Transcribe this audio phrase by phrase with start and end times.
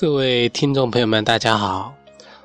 [0.00, 1.92] 各位听众朋友们，大家好，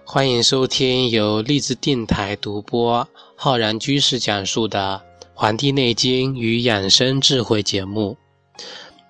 [0.04, 3.08] 欢迎收听由荔枝电台独播、
[3.38, 5.04] 浩然居士讲述的
[5.36, 8.18] 《黄帝内经与养生智慧》节目。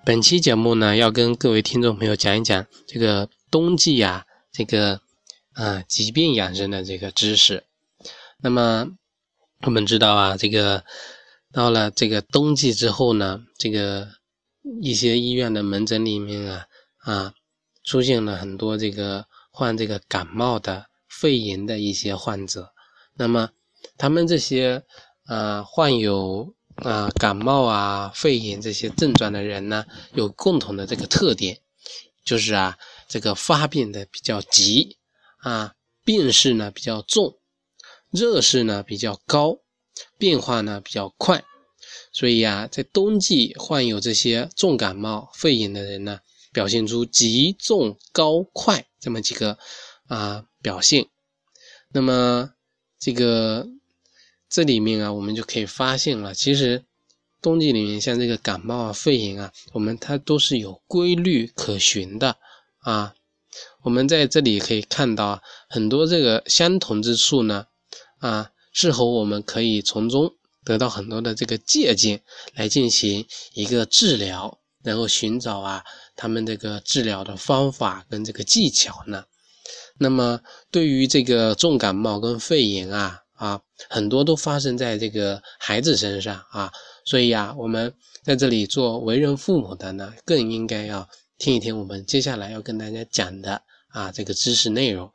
[0.04, 5.00] 本期节目呢，要跟各位听众朋友讲一讲这个冬季呀，这个
[5.54, 7.64] 啊疾病养生的这个知识。
[8.42, 8.90] 那么
[9.62, 10.84] 我们知道啊，这个
[11.54, 14.10] 到了这个冬季之后呢，这个
[14.82, 16.66] 一些医院的门诊里面啊
[16.98, 17.34] 啊。
[17.84, 22.74] 出现了很多这个患这个感冒的肺炎的一些患者，
[23.16, 23.50] 那么
[23.98, 24.84] 他们这些
[25.26, 31.60] 啊患有啊感冒啊肺炎这些症状的人呢，有共同的这个特点，
[32.24, 34.98] 就是啊这个发病的比较急
[35.38, 37.38] 啊，病势呢比较重，
[38.10, 39.60] 热势呢比较高，
[40.18, 41.44] 变化呢比较快，
[42.12, 46.22] 所以啊在冬季患有这些重感冒肺炎的人呢。
[46.54, 49.58] 表现出急重高快这么几个
[50.08, 51.08] 啊表现，
[51.92, 52.54] 那么
[53.00, 53.68] 这个
[54.50, 56.86] 这里面啊，我们就可以发现了，其实
[57.42, 62.38] 冬季里面像这个感冒啊、肺炎啊，我们它都是有规律可循的
[62.78, 63.16] 啊。
[63.82, 67.68] 我们在这里可以看到很多这个相同之处呢
[68.20, 72.22] 啊，是否我们可以从中得到很多的这个借鉴，
[72.54, 75.84] 来进行一个治疗，然后寻找啊。
[76.16, 79.24] 他们这个治疗的方法跟这个技巧呢？
[79.98, 86.72] 那么对于这个重感冒跟肺炎啊啊，很多都发生在这个孩子身上啊，
[87.06, 91.08] 所以啊，我们在这里做为人父母的呢，更应该要
[91.40, 95.12] 听一听我们接下来要跟大家讲的啊这个知识内容。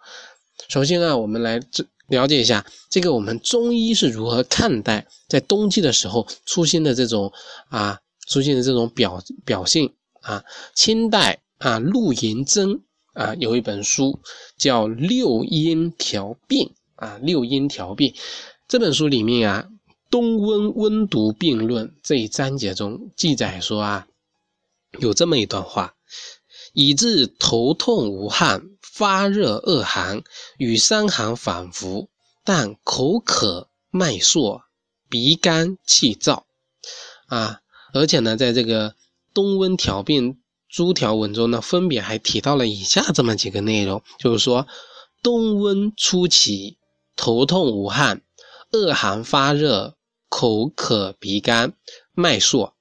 [0.68, 7.32] 首先啊，我们来这了解一下这个我们中医是如何看待在冬季的时候出现的这种
[7.68, 9.90] 啊出现的这种表表现。
[10.20, 10.44] 啊，
[10.74, 12.82] 清代啊，陆延征
[13.14, 14.18] 啊有一本书
[14.58, 18.12] 叫《六阴调病》啊，《六阴调病》
[18.66, 19.68] 这本书里面啊，
[20.10, 24.08] 《冬温温毒病论》这一章节中记载说啊，
[24.98, 25.94] 有这么一段话：
[26.72, 30.22] 以致头痛无汗、发热恶寒
[30.58, 32.10] 与伤寒反复，
[32.44, 34.60] 但口渴、脉数、
[35.08, 36.42] 鼻干、气燥
[37.28, 37.60] 啊，
[37.92, 38.94] 而且呢，在这个。
[39.34, 44.66] 冬温调病诸条文中呢，分别还提到了以下这么几个内容，就是说，
[45.22, 46.78] 冬温初起，
[47.14, 48.22] 头痛无汗，
[48.72, 49.94] 恶寒发热，
[50.28, 51.74] 口渴鼻干，
[52.14, 52.72] 脉数，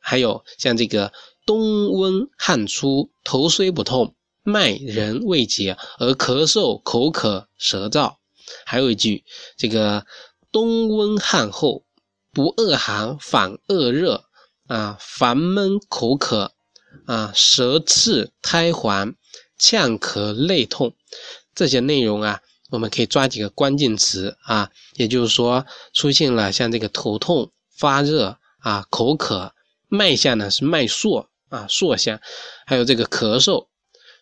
[0.00, 1.12] 还有像这个
[1.46, 8.16] 冬温汗出，头虽不痛，脉仍未结，而咳嗽、口渴、舌燥。
[8.64, 9.22] 还有一句，
[9.56, 10.04] 这个
[10.50, 11.84] 冬温汗后，
[12.32, 14.24] 不恶寒反恶热。
[14.70, 16.52] 啊，烦闷口渴，
[17.04, 19.16] 啊，舌赤苔黄，
[19.58, 20.94] 呛咳内痛，
[21.56, 29.52] 这些内容啊，我们可以抓几个关键词啊，也就是说，出现了像这个头痛、发热啊、口渴，
[29.88, 32.20] 脉象呢是脉数啊，数象，
[32.64, 33.66] 还有这个咳嗽，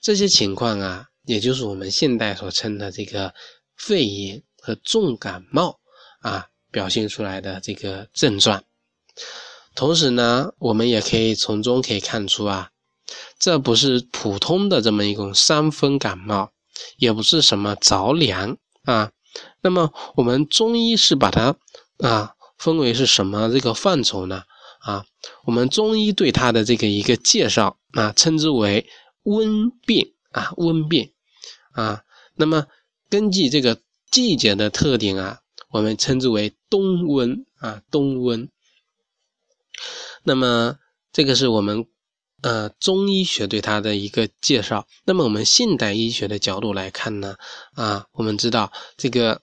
[0.00, 3.34] 这些情况啊，也就是我们现代所称的这个
[3.76, 5.78] 肺炎和重感冒
[6.22, 8.64] 啊表现出来的这个症状。
[9.78, 12.70] 同时呢，我们也可以从中可以看出啊，
[13.38, 16.50] 这不是普通的这么一种伤风感冒，
[16.96, 19.12] 也不是什么着凉啊。
[19.62, 21.54] 那么我们中医是把它
[21.98, 24.42] 啊分为是什么这个范畴呢？
[24.80, 25.06] 啊，
[25.44, 28.84] 我们中医对它的这个一个介绍啊，称之为
[29.22, 31.12] 温病啊，温病
[31.70, 32.02] 啊。
[32.34, 32.66] 那么
[33.08, 33.80] 根据这个
[34.10, 35.38] 季节的特点啊，
[35.70, 38.48] 我们称之为冬温啊，冬温。
[40.24, 40.76] 那么，
[41.12, 41.86] 这个是我们
[42.42, 44.86] 呃中医学对它的一个介绍。
[45.04, 47.36] 那么，我们现代医学的角度来看呢，
[47.74, 49.42] 啊，我们知道这个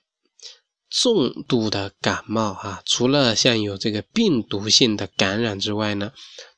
[0.90, 6.12] 重度的感冒啊，除了像有这个病毒性的感染之外呢，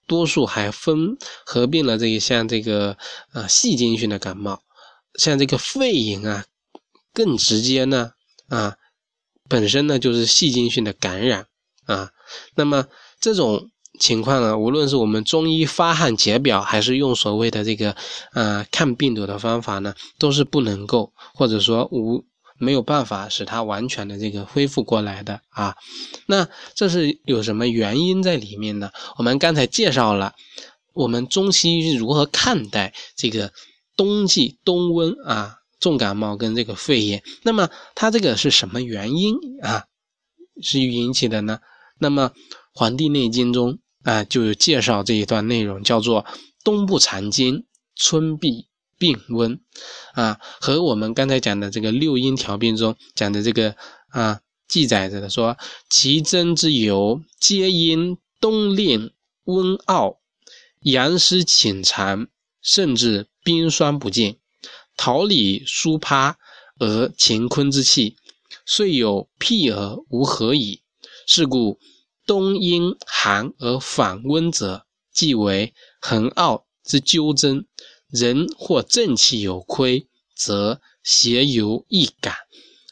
[0.05, 2.97] 多数还分合并了这个像这个
[3.31, 4.61] 啊细菌性的感冒，
[5.15, 6.45] 像这个肺炎啊，
[7.13, 8.11] 更直接呢
[8.49, 8.75] 啊，
[9.49, 11.47] 本身呢就是细菌性的感染
[11.85, 12.11] 啊。
[12.55, 12.87] 那么
[13.19, 13.69] 这种。
[13.99, 17.95] 情况呢，无论是我们中医发汗解表，还是用所谓的这个
[18.33, 22.23] 呃抗病毒的方法呢，都是不能够或者说无
[22.59, 25.75] 没有办法使它完全的这个恢复过来的啊。
[26.27, 28.91] 那这是有什么原因在里面呢？
[29.17, 30.35] 我们刚才介绍了
[30.93, 33.51] 我们中西医如何看待这个
[33.95, 39.85] 冬季冬温啊重感冒跟这个肺炎，那么它这个是什么原因啊
[40.61, 41.57] 是引起的呢？
[41.99, 42.29] 那么
[42.73, 43.79] 《黄帝内经》中。
[44.03, 46.25] 啊，就有介绍这一段内容，叫做
[46.63, 48.67] “冬不藏经，春必
[48.97, 49.59] 病温，
[50.13, 53.75] 啊，和我们刚才讲的这个六阴调病中讲的这个
[54.07, 55.57] 啊记载着的说，
[55.89, 59.11] 其真之由，皆因冬令
[59.43, 60.19] 温傲，
[60.83, 62.27] 阳湿侵残，
[62.61, 64.37] 甚至冰霜不见，
[64.95, 66.37] 桃李疏趴
[66.79, 68.15] 而乾坤之气，
[68.65, 70.81] 遂有辟而无合矣。
[71.27, 71.79] 是故
[72.25, 77.67] 冬阴寒而反温者，即为恒傲之纠真。
[78.09, 82.35] 人或正气有亏，则邪由易感。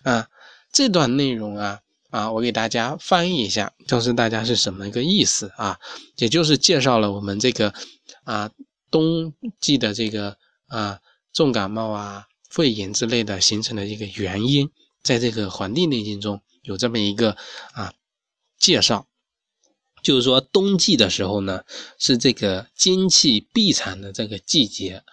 [0.04, 0.28] 啊，
[0.74, 1.80] 这段内容啊
[2.10, 5.80] 啊，我给大家翻译一下，告诉大家是什么一个意思啊？
[6.18, 7.74] 也就是介绍了我们这个
[8.26, 8.52] 啊
[8.92, 10.38] 冬季的这个
[10.68, 11.00] 啊
[11.32, 14.70] 重感冒啊、肺炎之类的形成的一个原因，
[15.02, 17.38] 在这个《黄帝内经》中有这么一个
[17.72, 17.94] 啊
[18.58, 19.08] 介绍。
[20.04, 21.64] 就是说，冬季的时候呢，
[21.98, 25.04] 是这个精气闭藏的这个季节。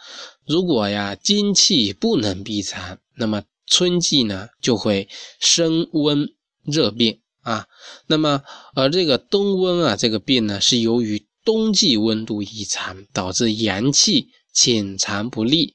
[0.47, 5.09] 如果呀，精气不能闭藏，那么春季呢就会
[5.41, 7.69] 升温热病啊。
[8.07, 8.43] 那么，
[8.75, 15.75] 而这个冬温啊，这个病呢，是由于冬季温度异常，导致阳气潜藏不利，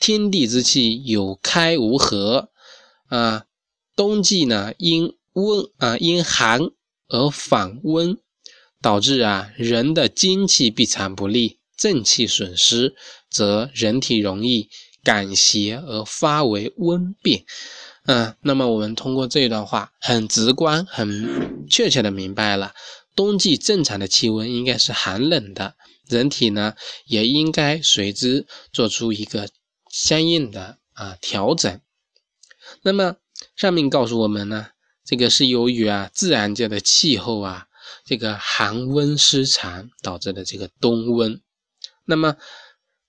[0.00, 2.48] 天地之气有开无合
[3.08, 3.44] 啊。
[3.94, 6.70] 冬季呢，因温啊，因寒
[7.08, 8.18] 而反温。
[8.82, 12.94] 导致啊人的精气闭藏不利，正气损失，
[13.28, 14.68] 则人体容易
[15.02, 17.44] 感邪而发为温病。
[18.04, 22.74] 嗯，那么我们通过这一段话，很直观、很确切的明白了，
[23.16, 25.74] 冬季正常的气温应该是寒冷的，
[26.06, 26.74] 人体呢
[27.06, 29.48] 也应该随之做出一个
[29.90, 31.80] 相应的啊调整。
[32.82, 33.16] 那么
[33.56, 34.68] 上面告诉我们呢，
[35.06, 37.66] 这个是由于啊自然界的气候啊。
[38.04, 41.40] 这个寒温失常导致的这个冬温，
[42.04, 42.36] 那么，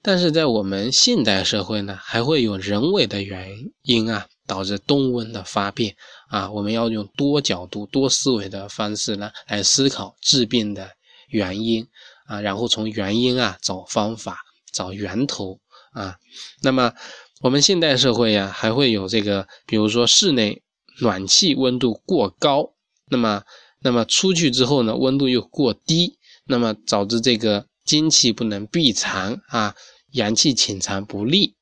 [0.02, 5.96] 但是在我们现代社会呢，还会有人为的原因啊，导致冬温的发病
[6.30, 6.50] 啊。
[6.52, 10.92] 我们要用多角度、多思维的方式呢，来思考治病的
[11.30, 11.88] 原因
[12.28, 14.40] 啊，然后从原因啊找方法、
[14.72, 15.60] 找源头
[15.92, 16.16] 啊。
[16.62, 16.94] 那么，
[17.42, 20.62] 我们现代社会呀，还会有这个，比如说室内
[21.00, 22.74] 暖气温度过高，
[23.10, 23.44] 那么。
[23.80, 29.76] 那么出去之后呢，温度又过低，那么导致这个精气不能闭藏啊，
[30.14, 31.56] 阳气潜藏不利，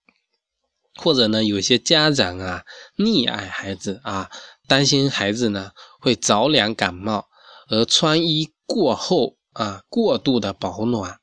[0.96, 2.64] 或者呢，有些家长啊
[2.98, 4.32] 溺爱孩子啊，
[4.66, 7.28] 担心孩子呢会着凉感冒，
[7.68, 11.20] 而穿衣过厚啊，过度的保暖，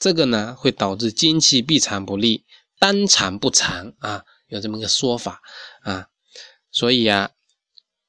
[0.00, 2.44] 这个呢会导致精气闭藏不利，
[2.80, 5.40] 单藏不藏啊，有这么个说法
[5.82, 6.08] 啊，
[6.72, 7.30] 所以啊，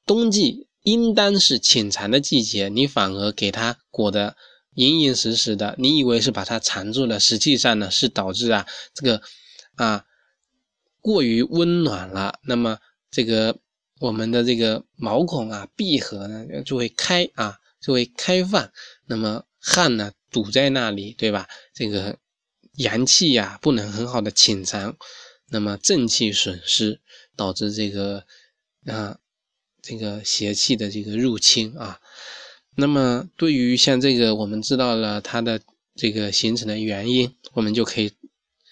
[0.06, 0.64] 冬季。
[0.82, 4.36] 应当是潜藏的季节，你反而给它裹得
[4.74, 8.64] 严严实实的，你以为是把它藏住了，实际上呢是导致啊
[8.94, 9.20] 这个
[9.74, 10.04] 啊
[11.00, 12.78] 过于温暖了，那么
[13.10, 13.58] 这个
[13.98, 18.70] 我们的这个毛孔啊闭合呢就会开啊就会开放，
[19.06, 21.48] 那么汗呢堵在那里，对吧？
[21.74, 22.16] 这个
[22.74, 24.96] 阳气呀不能很好的潜藏，
[25.48, 27.00] 那么正气损失，
[27.34, 28.24] 导致这个
[28.86, 29.18] 啊。
[29.86, 32.00] 这个邪气的这个入侵啊，
[32.74, 35.60] 那么对于像这个，我们知道了它的
[35.94, 38.10] 这个形成的原因，我们就可以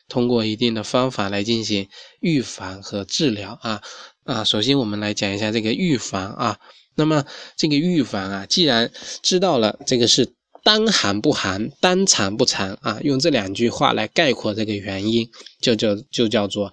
[0.09, 3.81] 通过一定的方法来进行预防和治疗啊
[4.25, 4.43] 啊。
[4.43, 6.59] 首先我们来讲一下这个预防啊，
[6.97, 7.25] 那么
[7.57, 8.91] 这个预防啊，既然
[9.23, 15.31] 知道了这个是单寒不寒，单藏不藏啊，用这两句话来概括这个原因，
[15.61, 16.73] 就叫就叫做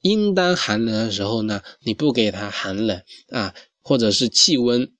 [0.00, 3.54] 应当寒冷的时候呢，你不给它寒冷啊。
[3.82, 4.90] 或者是气温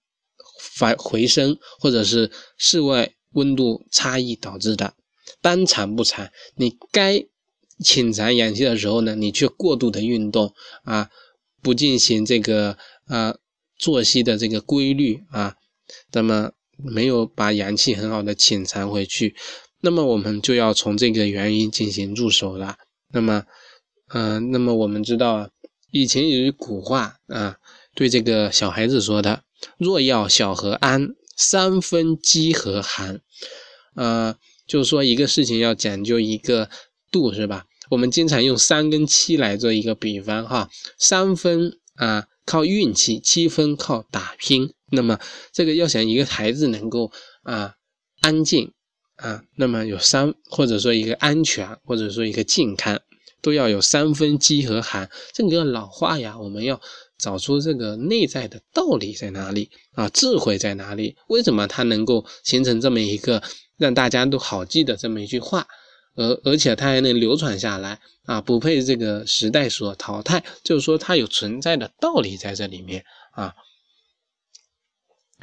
[0.60, 4.94] 反回升，或者是室外温度差异导致的
[5.40, 7.24] 单藏不藏，你该
[7.82, 10.52] 潜藏阳气的时候呢，你却过度的运动
[10.84, 11.10] 啊，
[11.62, 13.36] 不进行这个啊
[13.76, 15.56] 作息的这个规律啊，
[16.12, 19.34] 那么没有把阳气很好的潜藏回去，
[19.80, 22.76] 那么我们就要从这个原因进行入手了。
[23.12, 23.44] 那么，
[24.08, 25.50] 嗯，那么我们知道啊
[25.90, 27.56] 以前有一古话啊。
[27.94, 29.42] 对这个小孩子说的
[29.76, 33.20] ：“若要小和安，三分饥和寒。”
[33.94, 34.34] 呃，
[34.66, 36.70] 就是说一个事情要讲究一个
[37.10, 37.66] 度，是吧？
[37.90, 44.72] 我们经常用三跟七来做一个比方，哈，三分啊靠运气，七分靠打拼。
[44.90, 45.18] 那么
[45.52, 47.74] 这个要想一个孩子能够啊
[48.22, 48.72] 安静
[49.16, 52.98] 啊，那么有三或者说一个安全，或者说一个健康，
[53.42, 55.10] 都要有三分饥和寒。
[55.34, 56.80] 这个老话呀，我们要。
[57.22, 60.08] 找出这个内在的道理在哪里啊？
[60.08, 61.16] 智慧在哪里？
[61.28, 63.40] 为什么它能够形成这么一个
[63.76, 65.68] 让大家都好记的这么一句话
[66.16, 73.54] 而而且它还能流传下来啊，不被这个时代所淘汰，就是说它有存在的道理在这里面啊。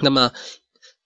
[0.01, 0.33] 那么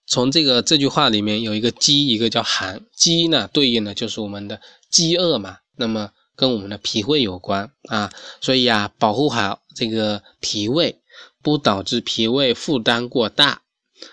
[0.06, 11.00] 从这个这句话里面有一个饥，一个叫寒，饥呢对应的就是我们的饥饿嘛，那么跟我们的脾胃有关啊，所以啊，保护好这个脾胃，
[11.42, 13.62] 不导致脾胃负担过大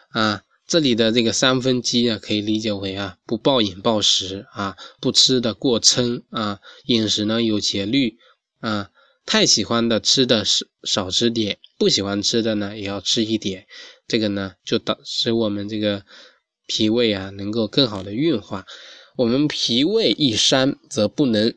[0.10, 0.44] 啊。
[0.68, 8.18] 这里的这个三分饥啊，可以理解为啊，不暴饮暴食啊，不吃的过撑啊，饮食呢有节律
[8.62, 8.90] 啊，
[9.26, 13.68] 太喜欢的吃的少少吃点，不喜欢吃的呢也要吃一点，
[14.08, 16.06] 这个呢就导使我们这个
[16.68, 18.66] 脾胃啊能够更好的运化。
[19.18, 21.54] 我们脾胃一伤，则不能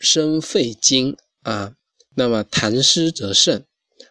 [0.00, 1.76] 生肺经啊，
[2.16, 3.64] 那么痰湿则盛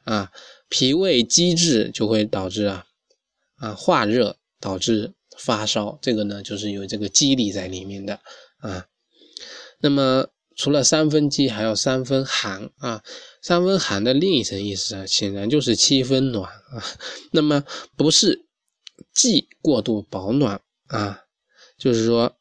[0.05, 0.31] 啊，
[0.69, 2.85] 脾胃积滞就会导致啊。
[3.57, 8.21] 啊，化热导致发烧，这个呢就是有这个机理在里面的
[8.59, 8.85] 啊。
[9.79, 13.03] 那么除了三分饥，还有三分寒啊。
[13.41, 16.83] 三分寒的另一层意思啊，显然就是七分暖啊。
[17.31, 17.65] 那么
[17.97, 18.45] 不是
[19.13, 21.23] 既过度保暖啊，
[21.77, 22.37] 就是说，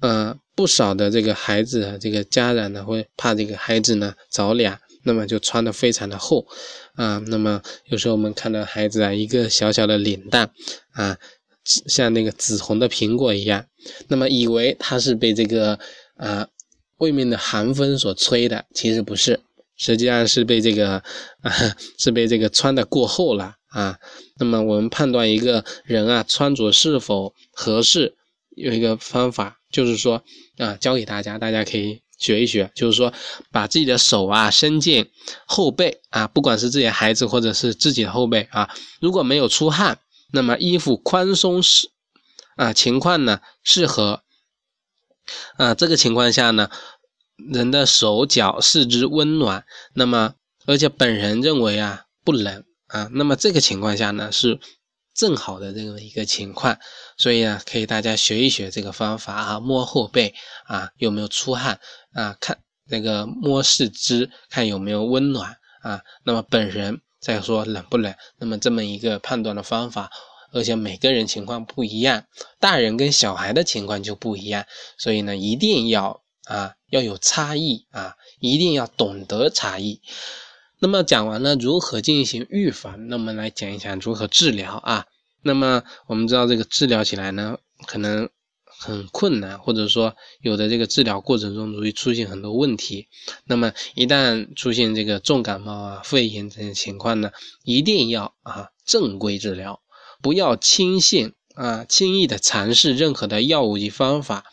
[0.00, 4.78] 呃，不少的这个孩子啊，这个家长呢会怕这个孩子呢着凉。
[5.06, 6.46] 那么就穿的非常的厚，
[6.94, 10.50] 啊，那么有时候我们看到孩子啊，一个小小的脸蛋，
[10.92, 11.18] 啊，
[11.64, 13.66] 像那个紫红的苹果一样，
[14.08, 15.78] 那么以为他是被这个
[16.16, 16.48] 啊
[16.96, 19.40] 外面的寒风所吹的，其实不是，
[19.76, 20.92] 实际上是被这个
[21.42, 21.52] 啊
[22.00, 23.98] 是被这个穿的过厚了啊。
[24.38, 28.14] 那么我们判断一个人啊穿着是否合适，
[28.56, 30.22] 有一个方法，就是说
[30.58, 32.02] 啊教给大家，大家可以。
[32.16, 33.12] 学一学，就是说，
[33.50, 35.10] 把自己的手啊伸进
[35.46, 38.70] 后背啊，不管是自己的孩子或者是自己的后背啊，
[39.00, 39.98] 如果没有出汗，
[40.32, 41.90] 那么衣服宽松适
[42.54, 44.22] 啊情况呢适合
[45.56, 46.70] 啊这个情况下呢，
[47.36, 50.34] 人的手脚四肢温暖，那么
[50.66, 54.60] 而且本人认为啊不冷啊，那么这个情况下呢是。
[55.14, 56.76] 正好的这么一个情况，
[57.16, 60.34] 所以呢，可以大家学一学这个方法啊，摸后背
[60.66, 61.78] 啊有没有出汗
[62.12, 70.10] 啊，看那个摸四肢看有没有温暖啊，那么本人再说冷不冷，那么这么一个判断的方法，
[70.52, 72.24] 而且每个人情况不一样，
[72.58, 74.66] 大人跟小孩的情况就不一样，
[74.98, 80.02] 所以呢，一定要啊要有差异啊，一定要懂得差异。
[80.84, 85.06] 那么讲完了如何进行预防，那么来讲一讲如何治疗啊。
[85.40, 88.28] 那么我们知道这个治疗起来呢，可能
[88.66, 93.08] 很困难，或者说有的这个治疗过程中容易出现很多问题。
[93.46, 97.30] 那么一旦出现这个重感冒啊、肺炎这些情况呢，
[97.62, 99.80] 一定要啊正规治疗，
[100.20, 104.44] 不要轻信啊轻易的尝试任何的药物及方法。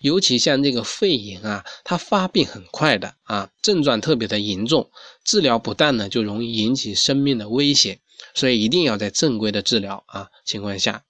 [0.00, 4.90] 尤其像这个肺炎啊，它发病很快的啊，症状特别的严重，
[5.24, 8.00] 治疗不当呢，就容易引起生命的危险，
[8.34, 11.04] 所以一定要在正规的治疗啊情况下。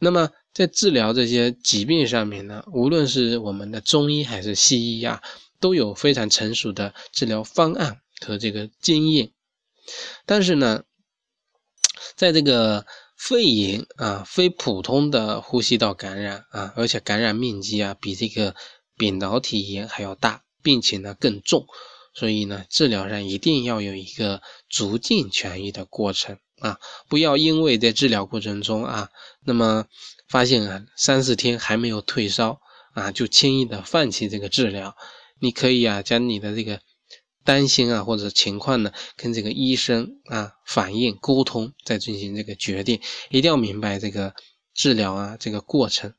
[0.00, 5.22] 那么在治疗这些疾病上面呢，无论是我们的中医还是西医啊，
[5.60, 9.30] 都有非常成熟的治疗方案和这个经验。
[10.26, 10.82] 但是呢，
[12.16, 12.84] 在这个
[13.22, 18.56] 肺炎啊，非普通的呼吸道感染啊，而且感染面积啊比这个
[18.96, 21.66] 扁桃体炎还要大，并且呢更重，
[22.14, 26.78] 所以呢治疗上一定要有一个逐渐痊愈的过程啊，
[27.10, 29.10] 不要因为在治疗过程中啊，
[29.44, 29.84] 那么
[30.26, 32.62] 发现啊三四天还没有退烧
[32.94, 34.96] 啊，就轻易的放弃这个治疗，
[35.38, 36.80] 你可以啊将你的这个。
[37.50, 44.32] 担心啊，或者情况呢，跟这个医生啊反映沟通，再进行这个决定，一定要明白这个
[44.72, 46.14] 治疗啊这个过程。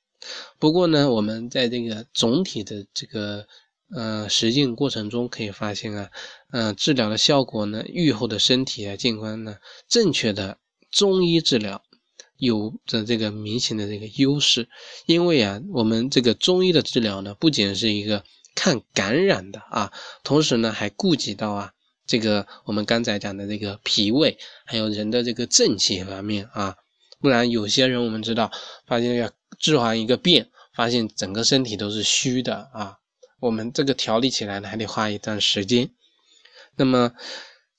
[0.60, 3.48] 不过呢，我们在这个总体的这个
[3.96, 6.10] 呃实践过程中，可以发现啊，
[6.52, 9.56] 呃，治疗的效果呢，愈后的身体啊健康呢，
[9.88, 10.58] 正确的
[10.92, 11.82] 中医治疗
[12.36, 14.68] 有着这个明显的这个优势，
[15.06, 18.26] 因为啊，我们这个中医的治疗呢，不仅是一个。
[18.56, 19.92] 看感染的啊，
[20.24, 21.74] 同时呢还顾及到啊
[22.06, 26.76] 这个我们刚才讲的这个脾胃，还有人的这个正气方面啊，
[27.20, 28.52] 不然有些人我们知道
[28.86, 32.98] 发现要治完一个病，发现整个身体都是虚的啊，
[33.40, 35.90] 我们这个调理起来呢还得花一段时间。
[36.76, 37.14] 那么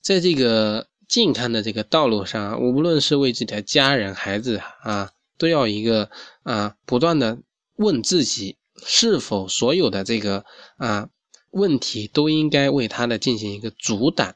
[0.01, 6.11] 在这个健康的这个道路上，无论是为自己的家人、孩子啊，都要一个
[6.43, 7.39] 啊不断的
[7.77, 8.57] 问自己。
[8.85, 10.45] 是否所有的这个
[10.77, 11.09] 啊
[11.51, 14.35] 问题都应该为他的进行一个阻挡？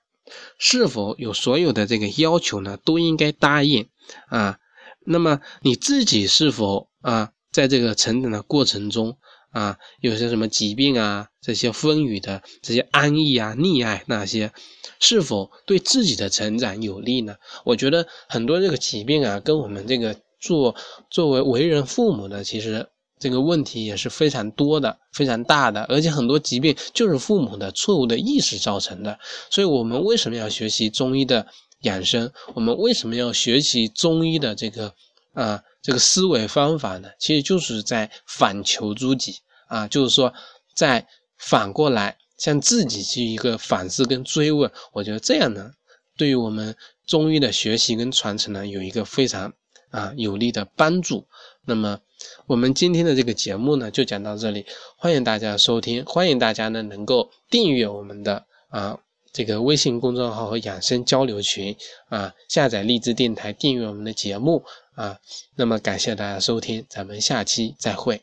[0.59, 3.89] 是否有所有的这个要求呢都应该答应
[4.29, 4.59] 啊？
[5.05, 9.17] 那么你自己是否啊在这个成长的过程中
[9.51, 14.53] 啊，有些什么疾病啊，这些风雨的这些安逸啊、溺爱那些，
[15.01, 17.37] 是否对自己的成长有利呢？
[17.65, 20.75] 我觉得很多这个疾病啊，跟我们这个做
[21.09, 29.19] 作为为人父母的，其实这个问题也是非常多的、非常大的，而且很多疾病就是父母的错误的意识造成的。
[29.51, 31.47] 所以，我们为什么要学习中医的
[31.83, 32.31] 养生？
[32.55, 34.95] 我们为什么要学习中医的这个？
[35.37, 39.37] 啊，这个思维方法呢，其实就是在反求诸己
[39.69, 40.33] 啊，就是说，
[40.75, 41.07] 在
[41.37, 44.73] 反过来向自己去一个反思跟追问。
[44.95, 45.73] 我觉得这样呢，
[46.17, 46.75] 对于我们
[47.07, 49.53] 中医的学习跟传承呢，有一个非常
[49.91, 51.27] 啊有力的帮助。
[51.67, 52.01] 那么，
[52.47, 58.99] 我们今天的这个节目呢，就讲到这里，欢迎大家收听，欢迎大家呢能够订阅我们的啊。
[59.33, 61.77] 这个微信公众号和养生交流群
[62.09, 65.19] 啊，下载荔枝电台，订阅我们的节目啊。
[65.57, 68.23] 那么感谢大家收听，咱们下期再会。